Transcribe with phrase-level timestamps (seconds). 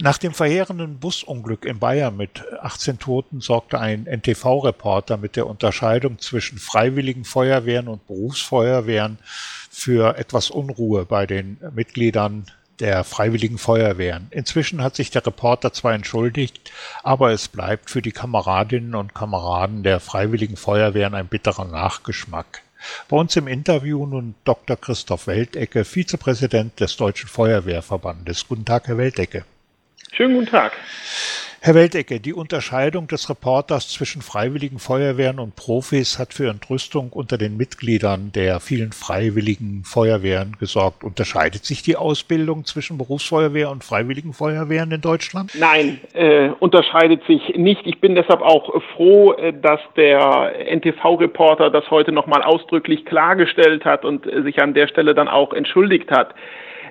[0.00, 6.20] Nach dem verheerenden Busunglück in Bayern mit 18 Toten sorgte ein NTV-Reporter mit der Unterscheidung
[6.20, 9.18] zwischen freiwilligen Feuerwehren und Berufsfeuerwehren
[9.70, 12.46] für etwas Unruhe bei den Mitgliedern
[12.78, 14.28] der Freiwilligen Feuerwehren.
[14.30, 16.70] Inzwischen hat sich der Reporter zwar entschuldigt,
[17.02, 22.62] aber es bleibt für die Kameradinnen und Kameraden der Freiwilligen Feuerwehren ein bitterer Nachgeschmack.
[23.08, 24.76] Bei uns im Interview nun Dr.
[24.76, 28.46] Christoph Weltecke, Vizepräsident des Deutschen Feuerwehrverbandes.
[28.46, 29.44] Guten Tag, Herr Weltecke.
[30.18, 30.72] Schönen guten Tag.
[31.60, 37.38] Herr Weltecke, die Unterscheidung des Reporters zwischen freiwilligen Feuerwehren und Profis hat für Entrüstung unter
[37.38, 41.04] den Mitgliedern der vielen freiwilligen Feuerwehren gesorgt.
[41.04, 45.52] Unterscheidet sich die Ausbildung zwischen Berufsfeuerwehr und freiwilligen Feuerwehren in Deutschland?
[45.56, 47.82] Nein, äh, unterscheidet sich nicht.
[47.84, 54.04] Ich bin deshalb auch froh, äh, dass der NTV-Reporter das heute nochmal ausdrücklich klargestellt hat
[54.04, 56.34] und äh, sich an der Stelle dann auch entschuldigt hat.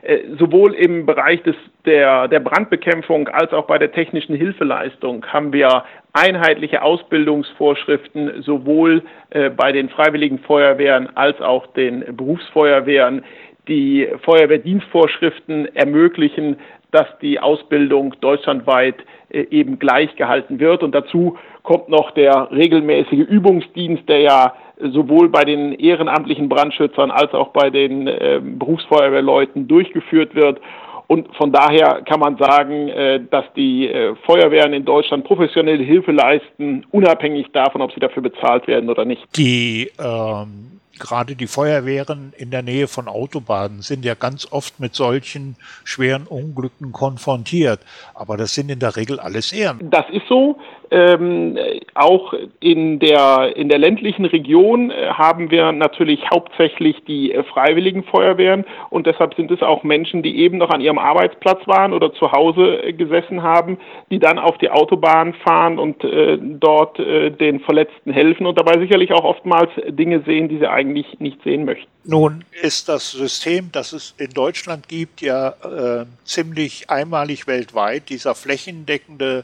[0.07, 5.51] Äh, sowohl im Bereich des, der, der Brandbekämpfung als auch bei der technischen Hilfeleistung haben
[5.51, 5.83] wir
[6.13, 13.25] einheitliche Ausbildungsvorschriften sowohl äh, bei den freiwilligen Feuerwehren als auch den Berufsfeuerwehren.
[13.67, 16.55] Die Feuerwehrdienstvorschriften ermöglichen,
[16.91, 18.95] dass die Ausbildung deutschlandweit
[19.29, 20.83] äh, eben gleich gehalten wird.
[20.83, 27.33] Und dazu kommt noch der regelmäßige Übungsdienst, der ja sowohl bei den ehrenamtlichen Brandschützern als
[27.33, 30.59] auch bei den äh, Berufsfeuerwehrleuten durchgeführt wird.
[31.07, 36.11] Und von daher kann man sagen, äh, dass die äh, Feuerwehren in Deutschland professionelle Hilfe
[36.11, 39.25] leisten, unabhängig davon, ob sie dafür bezahlt werden oder nicht.
[39.35, 44.95] Die ähm gerade die Feuerwehren in der Nähe von Autobahnen sind ja ganz oft mit
[44.95, 47.79] solchen schweren Unglücken konfrontiert.
[48.13, 49.79] Aber das sind in der Regel alles Ehren.
[49.89, 50.57] Das ist so.
[50.89, 51.57] Ähm,
[51.95, 58.03] auch in der, in der ländlichen Region äh, haben wir natürlich hauptsächlich die äh, freiwilligen
[58.03, 62.13] Feuerwehren und deshalb sind es auch Menschen, die eben noch an ihrem Arbeitsplatz waren oder
[62.13, 63.77] zu Hause äh, gesessen haben,
[64.11, 68.79] die dann auf die Autobahn fahren und äh, dort äh, den Verletzten helfen und dabei
[68.79, 71.87] sicherlich auch oftmals Dinge sehen, die sie eigentlich eigentlich nicht sehen möchten.
[72.03, 78.09] Nun ist das System, das es in Deutschland gibt, ja äh, ziemlich einmalig weltweit.
[78.09, 79.43] Dieser flächendeckende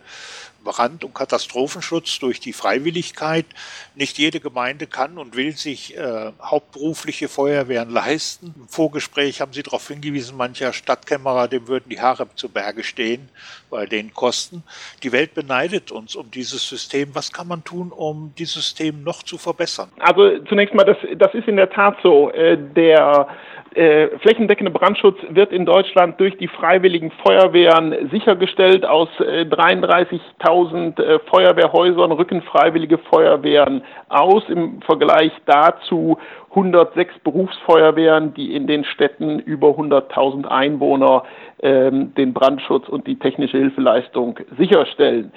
[0.63, 3.45] Brand- und Katastrophenschutz durch die Freiwilligkeit.
[3.95, 8.53] Nicht jede Gemeinde kann und will sich äh, hauptberufliche Feuerwehren leisten.
[8.57, 13.29] Im Vorgespräch haben Sie darauf hingewiesen, mancher Stadtkämmerer, dem würden die Haare zu Berge stehen
[13.69, 14.63] bei den Kosten.
[15.03, 17.09] Die Welt beneidet uns um dieses System.
[17.13, 19.89] Was kann man tun, um dieses System noch zu verbessern?
[19.99, 22.31] Also zunächst mal, das, das ist in der Tat so.
[22.31, 23.27] Äh, der
[23.75, 28.85] äh, flächendeckende Brandschutz wird in Deutschland durch die freiwilligen Feuerwehren sichergestellt.
[28.85, 34.43] Aus äh, 33.000 äh, Feuerwehrhäusern rücken freiwillige Feuerwehren aus.
[34.49, 36.17] Im Vergleich dazu
[36.55, 41.23] 106 Berufsfeuerwehren, die in den Städten über 100.000 Einwohner
[41.63, 45.31] ähm, den Brandschutz und die technische Hilfeleistung sicherstellen.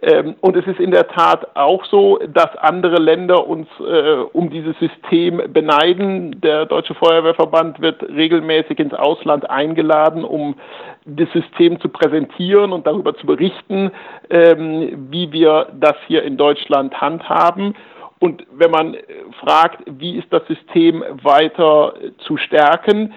[0.00, 4.48] Ähm, und es ist in der Tat auch so, dass andere Länder uns äh, um
[4.48, 6.40] dieses System beneiden.
[6.40, 10.56] Der Deutsche Feuerwehrverband wird regelmäßig ins Ausland eingeladen, um
[11.04, 13.90] das System zu präsentieren und darüber zu berichten,
[14.30, 17.74] ähm, wie wir das hier in Deutschland handhaben.
[18.22, 19.02] Und wenn man äh,
[19.40, 23.12] fragt, wie ist das System weiter äh, zu stärken,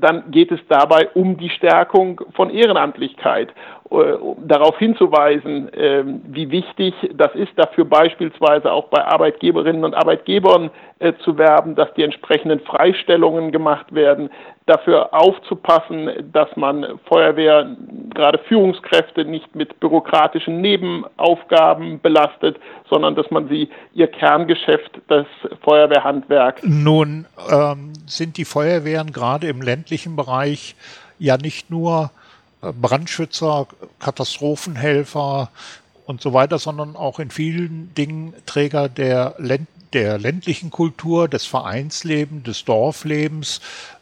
[0.00, 3.52] dann geht es dabei um die Stärkung von Ehrenamtlichkeit.
[3.92, 10.70] Äh, darauf hinzuweisen, ähm, wie wichtig das ist, dafür beispielsweise auch bei Arbeitgeberinnen und Arbeitgebern
[10.98, 14.30] äh, zu werben, dass die entsprechenden Freistellungen gemacht werden,
[14.66, 17.76] dafür aufzupassen, dass man Feuerwehr,
[18.14, 22.58] gerade Führungskräfte, nicht mit bürokratischen Nebenaufgaben belastet,
[22.88, 25.26] sondern dass man sie ihr Kerngeschäft, das
[25.62, 26.60] Feuerwehrhandwerk.
[26.62, 30.74] Nun ähm, sind die Feuerwehren gerade im ländlichen Bereich
[31.18, 32.10] ja nicht nur
[32.60, 33.66] Brandschützer,
[33.98, 35.50] Katastrophenhelfer
[36.06, 41.44] und so weiter, sondern auch in vielen Dingen Träger der, Länd der ländlichen Kultur, des
[41.44, 43.60] Vereinslebens, des Dorflebens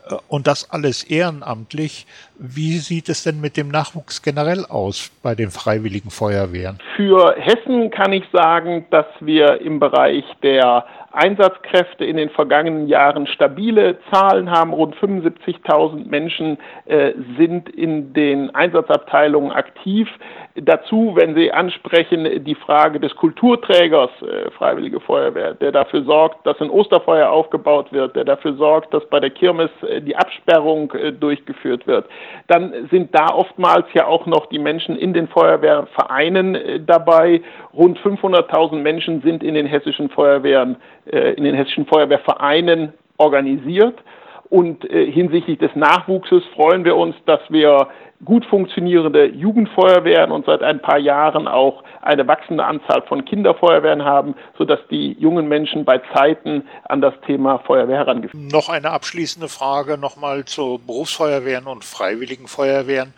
[0.08, 2.06] äh, und das alles ehrenamtlich.
[2.42, 6.78] Wie sieht es denn mit dem Nachwuchs generell aus bei den freiwilligen Feuerwehren?
[6.96, 13.26] Für Hessen kann ich sagen, dass wir im Bereich der Einsatzkräfte in den vergangenen Jahren
[13.26, 14.72] stabile Zahlen haben.
[14.72, 16.56] Rund 75.000 Menschen
[16.86, 20.08] äh, sind in den Einsatzabteilungen aktiv.
[20.54, 26.60] Dazu, wenn Sie ansprechen, die Frage des Kulturträgers, äh, Freiwillige Feuerwehr, der dafür sorgt, dass
[26.60, 31.12] ein Osterfeuer aufgebaut wird, der dafür sorgt, dass bei der Kirmes äh, die Absperrung äh,
[31.12, 32.06] durchgeführt wird.
[32.46, 37.42] Dann sind da oftmals ja auch noch die Menschen in den Feuerwehrvereinen äh, dabei.
[37.74, 40.76] Rund 500.000 Menschen sind in den hessischen Feuerwehren
[41.10, 43.98] äh, in den hessischen Feuerwehrvereinen organisiert.
[44.50, 47.88] Und äh, hinsichtlich des Nachwuchses freuen wir uns, dass wir
[48.24, 54.34] gut funktionierende Jugendfeuerwehren und seit ein paar Jahren auch eine wachsende Anzahl von Kinderfeuerwehren haben,
[54.58, 59.96] sodass die jungen Menschen bei Zeiten an das Thema Feuerwehr herangeführt Noch eine abschließende Frage
[59.96, 63.14] nochmal zu Berufsfeuerwehren und Freiwilligen Feuerwehren.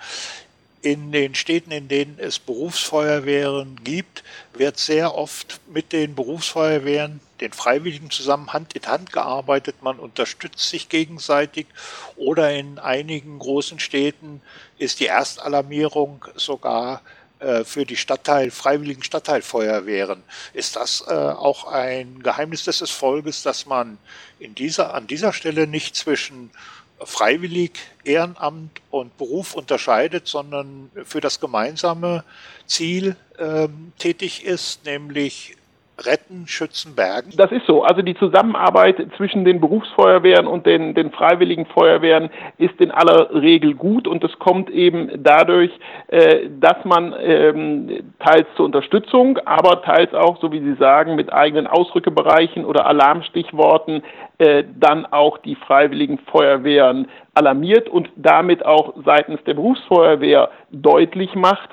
[0.83, 7.53] In den Städten, in denen es Berufsfeuerwehren gibt, wird sehr oft mit den Berufsfeuerwehren, den
[7.53, 9.77] Freiwilligen zusammen Hand in Hand gearbeitet.
[9.83, 11.67] Man unterstützt sich gegenseitig.
[12.17, 14.43] Oder in einigen großen Städten
[14.77, 17.01] ist die Erstalarmierung sogar
[17.39, 20.23] äh, für die Stadtteil, freiwilligen Stadtteilfeuerwehren.
[20.53, 23.99] Ist das äh, auch ein Geheimnis des Erfolges, dass man
[24.41, 26.51] in dieser, an dieser Stelle nicht zwischen
[27.05, 32.25] freiwillig, Ehrenamt und Beruf unterscheidet, sondern für das gemeinsame
[32.67, 35.57] Ziel ähm, tätig ist, nämlich
[35.99, 37.33] retten, schützen, bergen?
[37.37, 37.83] Das ist so.
[37.83, 43.75] Also die Zusammenarbeit zwischen den Berufsfeuerwehren und den, den freiwilligen Feuerwehren ist in aller Regel
[43.75, 45.71] gut und es kommt eben dadurch,
[46.09, 51.33] äh, dass man ähm, teils zur Unterstützung, aber teils auch, so wie Sie sagen, mit
[51.33, 54.03] eigenen Ausrückebereichen oder Alarmstichworten
[54.39, 61.71] äh, dann auch die freiwilligen Feuerwehren alarmiert und damit auch seitens der Berufsfeuerwehr deutlich macht,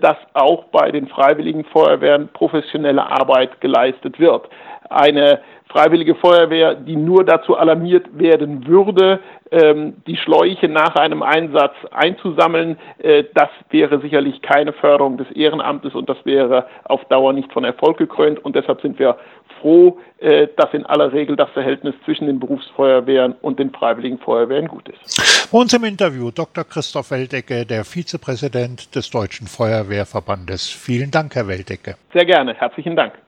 [0.00, 4.48] dass auch bei den freiwilligen Feuerwehren professionelle Arbeit geleistet wird.
[4.90, 9.20] Eine freiwillige Feuerwehr, die nur dazu alarmiert werden würde,
[9.52, 15.94] ähm, die Schläuche nach einem Einsatz einzusammeln, äh, das wäre sicherlich keine Förderung des Ehrenamtes
[15.94, 18.44] und das wäre auf Dauer nicht von Erfolg gekrönt.
[18.44, 19.16] Und deshalb sind wir
[19.60, 24.68] froh, äh, dass in aller Regel das Verhältnis zwischen den Berufsfeuerwehren und den Freiwilligen Feuerwehren
[24.68, 25.48] gut ist.
[25.50, 26.64] Bei uns im Interview Dr.
[26.64, 30.68] Christoph Weldecke, der Vizepräsident des Deutschen Feuerwehrverbandes.
[30.68, 31.96] Vielen Dank, Herr Weldecke.
[32.12, 32.54] Sehr gerne.
[32.54, 33.14] Herzlichen Dank.